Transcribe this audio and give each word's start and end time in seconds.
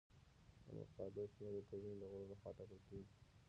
د 0.65 0.67
مقالو 0.77 1.23
شمیر 1.33 1.53
د 1.55 1.59
ټولنې 1.69 1.95
د 1.99 2.03
غړو 2.11 2.25
لخوا 2.31 2.51
ټاکل 2.57 2.79
کیږي. 2.87 3.11